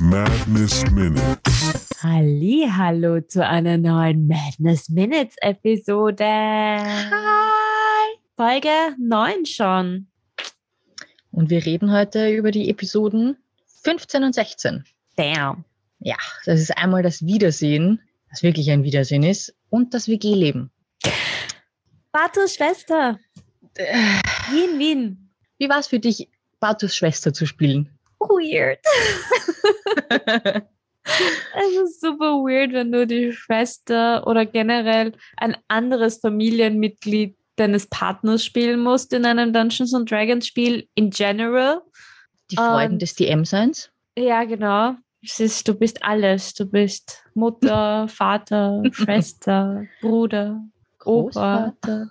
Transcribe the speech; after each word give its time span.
Madness 0.00 0.90
Minutes. 0.92 1.90
Hallo 2.02 3.20
zu 3.20 3.46
einer 3.46 3.76
neuen 3.76 4.26
Madness 4.26 4.88
Minutes 4.88 5.36
Episode. 5.42 6.24
Hi! 6.24 8.18
Folge 8.34 8.96
9 8.98 9.44
schon. 9.44 10.06
Und 11.30 11.50
wir 11.50 11.66
reden 11.66 11.92
heute 11.92 12.30
über 12.30 12.50
die 12.50 12.70
Episoden 12.70 13.36
15 13.82 14.24
und 14.24 14.34
16. 14.34 14.84
Damn. 15.16 15.66
Ja, 15.98 16.16
das 16.46 16.60
ist 16.60 16.74
einmal 16.78 17.02
das 17.02 17.26
Wiedersehen, 17.26 18.00
das 18.30 18.42
wirklich 18.42 18.70
ein 18.70 18.84
Wiedersehen 18.84 19.22
ist, 19.22 19.54
und 19.68 19.92
das 19.92 20.08
WG-Leben. 20.08 20.70
Batus 22.10 22.54
Schwester. 22.54 23.18
Äh, 23.74 23.94
Wien, 24.50 24.78
Wien. 24.78 25.30
Wie 25.58 25.68
war 25.68 25.78
es 25.78 25.88
für 25.88 26.00
dich, 26.00 26.30
Batus 26.58 26.96
Schwester 26.96 27.34
zu 27.34 27.44
spielen? 27.44 27.90
Weird. 28.18 28.78
Es 31.04 31.82
ist 31.82 32.00
super 32.00 32.36
weird, 32.44 32.72
wenn 32.72 32.92
du 32.92 33.06
die 33.06 33.32
Schwester 33.32 34.26
oder 34.26 34.46
generell 34.46 35.12
ein 35.36 35.56
anderes 35.68 36.18
Familienmitglied 36.20 37.36
deines 37.56 37.86
Partners 37.88 38.44
spielen 38.44 38.80
musst 38.80 39.12
in 39.12 39.24
einem 39.24 39.52
Dungeons 39.52 39.92
and 39.94 40.10
Dragons 40.10 40.46
Spiel 40.46 40.88
in 40.94 41.10
general. 41.10 41.82
Die 42.50 42.56
Freuden 42.56 42.94
Ähm, 42.94 42.98
des 42.98 43.14
DM-Seins? 43.14 43.90
Ja, 44.16 44.44
genau. 44.44 44.94
Ist, 45.22 45.68
du 45.68 45.74
bist 45.74 46.02
alles. 46.02 46.54
Du 46.54 46.66
bist 46.66 47.24
Mutter, 47.34 48.06
Vater, 48.08 48.82
Schwester, 48.92 49.84
Bruder, 50.00 50.62
Opa. 51.04 51.74
Großvater? 51.82 52.10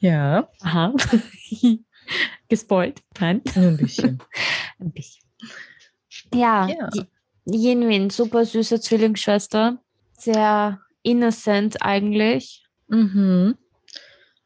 Ja, 0.00 0.48
Aha. 0.62 0.94
Gespoilt. 2.48 3.02
Nein. 3.20 3.42
nur 3.54 3.66
ein 3.68 3.76
bisschen. 3.76 4.18
Ein 4.80 4.92
bisschen. 4.92 5.27
Ja, 6.34 6.68
Ja. 6.68 6.88
die 6.90 7.06
Jinwin, 7.62 8.10
super 8.10 8.44
süße 8.44 8.80
Zwillingsschwester. 8.80 9.78
Sehr 10.12 10.80
innocent 11.02 11.82
eigentlich. 11.82 12.64
mhm. 12.88 13.56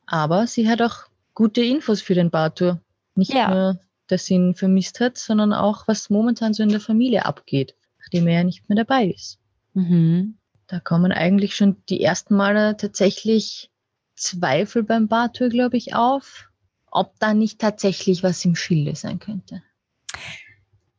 Aber 0.06 0.46
sie 0.46 0.68
hat 0.68 0.82
auch 0.82 1.06
gute 1.32 1.62
Infos 1.62 2.02
für 2.02 2.14
den 2.14 2.30
Bartur. 2.30 2.80
Nicht 3.14 3.32
Ja. 3.32 3.48
nur, 3.54 3.80
dass 4.08 4.26
sie 4.26 4.34
ihn 4.34 4.54
vermisst 4.54 5.00
hat, 5.00 5.16
sondern 5.16 5.52
auch, 5.54 5.88
was 5.88 6.10
momentan 6.10 6.52
so 6.52 6.62
in 6.62 6.68
der 6.68 6.80
Familie 6.80 7.24
abgeht, 7.24 7.74
nachdem 8.00 8.26
er 8.26 8.34
ja 8.34 8.44
nicht 8.44 8.68
mehr 8.68 8.76
dabei 8.76 9.06
ist. 9.06 9.38
Mhm. 9.74 10.36
Da 10.66 10.80
kommen 10.80 11.12
eigentlich 11.12 11.54
schon 11.56 11.76
die 11.88 12.02
ersten 12.02 12.34
Male 12.36 12.76
tatsächlich 12.76 13.70
Zweifel 14.14 14.82
beim 14.82 15.08
Bartur, 15.08 15.48
glaube 15.48 15.76
ich, 15.78 15.94
auf, 15.94 16.50
ob 16.90 17.18
da 17.18 17.32
nicht 17.32 17.58
tatsächlich 17.60 18.22
was 18.22 18.44
im 18.44 18.54
Schilde 18.54 18.94
sein 18.94 19.18
könnte. 19.18 19.62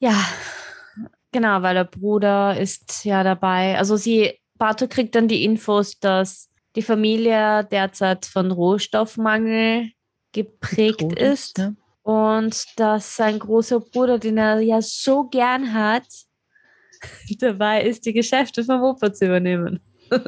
Ja, 0.04 0.22
genau, 1.32 1.62
weil 1.62 1.76
der 1.76 1.86
Bruder 1.86 2.60
ist 2.60 3.06
ja 3.06 3.24
dabei. 3.24 3.78
Also 3.78 3.96
sie, 3.96 4.38
Bato 4.56 4.90
kriegt 4.90 5.16
dann 5.16 5.30
die 5.30 5.46
Infos, 5.46 5.98
dass 5.98 6.50
die 6.76 6.82
Familie 6.82 7.64
derzeit 7.72 8.26
von 8.26 8.52
Rohstoffmangel 8.52 9.92
geprägt 10.34 11.00
Tot 11.00 11.18
ist 11.18 11.58
ja. 11.58 11.74
und 12.02 12.66
dass 12.76 13.16
sein 13.16 13.40
großer 13.40 13.80
Bruder, 13.80 14.20
den 14.20 14.38
er 14.38 14.60
ja 14.60 14.82
so 14.82 15.24
gern 15.30 15.74
hat, 15.74 16.08
dabei 17.40 17.84
ist, 17.84 18.06
die 18.06 18.12
Geschäfte 18.12 18.66
vom 18.66 18.82
Opa 18.82 19.14
zu 19.14 19.28
übernehmen. 19.28 19.80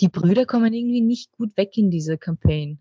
Die 0.00 0.08
Brüder 0.08 0.46
kommen 0.46 0.72
irgendwie 0.72 1.02
nicht 1.02 1.30
gut 1.32 1.56
weg 1.56 1.76
in 1.76 1.90
dieser 1.90 2.16
Campaign. 2.16 2.78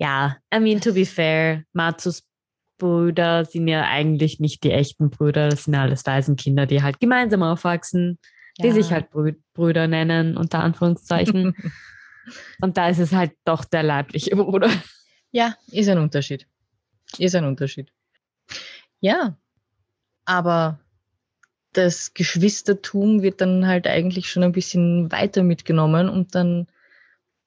Ja, 0.00 0.36
I 0.54 0.60
mean, 0.60 0.80
to 0.80 0.92
be 0.92 1.04
fair, 1.04 1.64
Matsus 1.72 2.22
Brüder 2.78 3.44
sind 3.44 3.66
ja 3.66 3.82
eigentlich 3.82 4.38
nicht 4.38 4.62
die 4.62 4.70
echten 4.70 5.10
Brüder, 5.10 5.48
das 5.48 5.64
sind 5.64 5.74
ja 5.74 5.82
alles 5.82 6.06
Waisenkinder, 6.06 6.66
die 6.66 6.84
halt 6.84 7.00
gemeinsam 7.00 7.42
aufwachsen, 7.42 8.20
die 8.62 8.70
sich 8.70 8.92
halt 8.92 9.10
Brü 9.10 9.34
Brüder 9.54 9.88
nennen, 9.88 10.36
unter 10.36 10.60
Anführungszeichen. 10.60 11.54
Und 12.60 12.76
da 12.76 12.88
ist 12.88 13.00
es 13.00 13.12
halt 13.12 13.32
doch 13.44 13.64
der 13.64 13.82
leibliche 13.82 14.36
Bruder. 14.36 14.70
Ja, 15.32 15.56
ist 15.72 15.88
ein 15.88 15.98
Unterschied. 15.98 16.46
Ist 17.18 17.34
ein 17.34 17.44
Unterschied. 17.44 17.92
Ja, 19.00 19.36
aber 20.24 20.78
das 21.72 22.14
Geschwistertum 22.14 23.22
wird 23.22 23.40
dann 23.40 23.66
halt 23.66 23.88
eigentlich 23.88 24.30
schon 24.30 24.44
ein 24.44 24.52
bisschen 24.52 25.10
weiter 25.10 25.42
mitgenommen 25.42 26.08
und 26.08 26.34
dann 26.36 26.68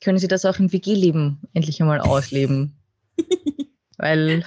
können 0.04 0.18
sie 0.18 0.28
das 0.28 0.46
auch 0.46 0.60
im 0.60 0.72
WG-Leben 0.72 1.40
endlich 1.54 1.82
einmal 1.82 2.02
ausleben. 2.02 2.76
Weil 3.98 4.44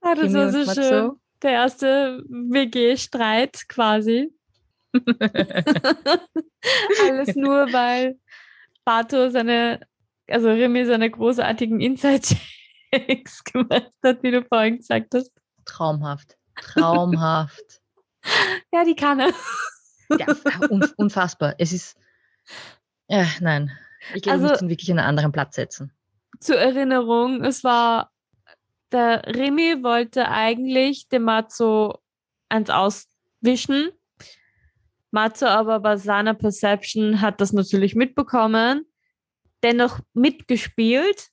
Ah, 0.00 0.14
das 0.14 0.32
war 0.32 0.50
so 0.52 0.64
schön. 0.72 1.12
Der 1.42 1.50
erste 1.52 2.22
WG-Streit 2.28 3.68
quasi. 3.68 4.32
Alles 7.02 7.36
nur, 7.36 7.72
weil 7.72 8.18
Bato 8.84 9.28
seine, 9.30 9.80
also 10.28 10.48
Remy 10.48 10.86
seine 10.86 11.10
großartigen 11.10 11.80
Inside-Checks 11.80 13.44
gemacht 13.52 13.92
hat, 14.02 14.22
wie 14.22 14.30
du 14.30 14.44
vorhin 14.44 14.78
gesagt 14.78 15.14
hast. 15.14 15.32
traumhaft. 15.64 16.36
Traumhaft. 16.56 17.80
Ja, 18.72 18.84
die 18.84 18.96
kann 18.96 19.20
er. 19.20 19.32
ja, 20.18 20.26
un 20.70 20.84
unfassbar. 20.96 21.54
Es 21.58 21.72
ist. 21.72 21.96
Äh, 23.08 23.26
nein. 23.40 23.70
Ich 24.14 24.22
glaube, 24.22 24.38
wir 24.40 24.44
Also- 24.44 24.54
müssen 24.54 24.68
wirklich 24.68 24.90
an 24.90 24.98
einen 24.98 25.08
anderen 25.08 25.32
Platz 25.32 25.56
setzen. 25.56 25.92
Zur 26.40 26.56
Erinnerung, 26.56 27.42
es 27.44 27.64
war, 27.64 28.10
der 28.92 29.22
Remy 29.26 29.82
wollte 29.82 30.28
eigentlich 30.28 31.08
dem 31.08 31.24
Matzo 31.24 31.98
eins 32.48 32.70
auswischen. 32.70 33.90
Matzo 35.10 35.46
aber 35.46 35.80
bei 35.80 35.96
seiner 35.96 36.34
Perception 36.34 37.20
hat 37.20 37.40
das 37.40 37.52
natürlich 37.52 37.94
mitbekommen, 37.94 38.84
dennoch 39.62 40.00
mitgespielt, 40.12 41.28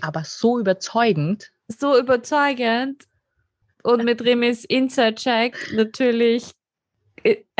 Aber 0.00 0.24
so 0.24 0.58
überzeugend. 0.58 1.50
so 1.68 1.98
überzeugend 1.98 3.04
und 3.82 4.04
mit 4.04 4.22
Remys 4.22 4.64
Inside-Check 4.64 5.72
natürlich 5.74 6.52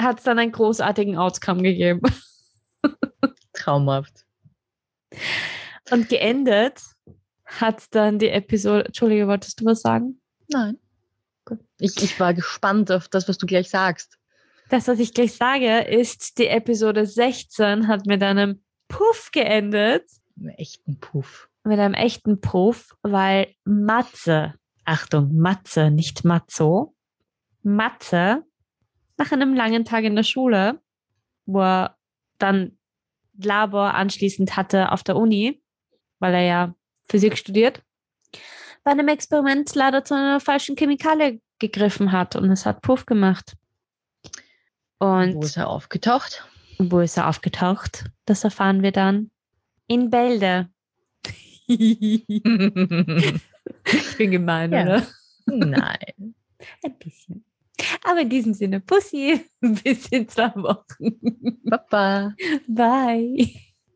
hat 0.00 0.18
es 0.18 0.24
dann 0.24 0.38
einen 0.38 0.52
großartigen 0.52 1.16
Outcome 1.18 1.62
gegeben. 1.62 2.00
Traumhaft. 3.52 4.21
Und 5.90 6.08
geendet 6.08 6.80
hat 7.46 7.84
dann 7.90 8.18
die 8.18 8.28
Episode. 8.28 8.86
Entschuldige, 8.86 9.28
wolltest 9.28 9.60
du 9.60 9.64
was 9.66 9.82
sagen? 9.82 10.20
Nein. 10.48 10.78
Gut. 11.44 11.60
Ich, 11.78 11.96
ich 12.02 12.18
war 12.20 12.34
gespannt 12.34 12.90
auf 12.90 13.08
das, 13.08 13.28
was 13.28 13.38
du 13.38 13.46
gleich 13.46 13.68
sagst. 13.68 14.18
Das, 14.68 14.88
was 14.88 14.98
ich 15.00 15.12
gleich 15.12 15.34
sage, 15.34 15.80
ist, 15.80 16.38
die 16.38 16.46
Episode 16.46 17.06
16 17.06 17.88
hat 17.88 18.06
mit 18.06 18.22
einem 18.22 18.62
Puff 18.88 19.30
geendet. 19.32 20.04
Einen 20.38 20.50
echten 20.50 20.98
Puff. 20.98 21.48
Mit 21.64 21.78
einem 21.78 21.94
echten 21.94 22.40
Puff, 22.40 22.96
weil 23.02 23.54
Matze, 23.64 24.54
Achtung, 24.84 25.36
Matze, 25.36 25.90
nicht 25.90 26.24
Matzo, 26.24 26.94
Matze, 27.62 28.44
nach 29.16 29.30
einem 29.30 29.54
langen 29.54 29.84
Tag 29.84 30.04
in 30.04 30.16
der 30.16 30.24
Schule, 30.24 30.80
wo 31.46 31.60
er 31.60 31.96
dann 32.38 32.78
Labor 33.40 33.94
anschließend 33.94 34.56
hatte 34.56 34.92
auf 34.92 35.02
der 35.02 35.16
Uni, 35.16 35.62
weil 36.18 36.34
er 36.34 36.42
ja 36.42 36.74
Physik 37.08 37.36
studiert, 37.38 37.82
bei 38.84 38.90
einem 38.92 39.08
Experiment 39.08 39.74
leider 39.74 40.04
zu 40.04 40.14
einer 40.14 40.40
falschen 40.40 40.76
Chemikalie 40.76 41.40
gegriffen 41.58 42.12
hat 42.12 42.36
und 42.36 42.50
es 42.50 42.66
hat 42.66 42.82
Puff 42.82 43.06
gemacht. 43.06 43.54
Und 44.98 45.34
Wo 45.34 45.42
ist 45.42 45.56
er 45.56 45.68
aufgetaucht? 45.68 46.46
wo 46.78 47.00
ist 47.00 47.16
er 47.16 47.28
aufgetaucht? 47.28 48.06
Das 48.24 48.42
erfahren 48.44 48.82
wir 48.82 48.90
dann 48.92 49.30
in 49.86 50.10
Bälde. 50.10 50.68
ich 51.68 52.24
bin 54.18 54.30
gemein, 54.30 54.72
Ja. 54.72 54.82
oder? 54.82 55.06
Nein. 55.46 56.34
Ein 56.82 56.98
bisschen. 56.98 57.44
Aber 58.04 58.20
in 58.20 58.28
diesem 58.28 58.54
Sinne, 58.54 58.80
Pussy, 58.80 59.44
bis 59.60 60.06
in 60.08 60.28
zwei 60.28 60.52
Wochen. 60.56 61.60
Papa. 61.68 62.34
Bye. 62.68 63.71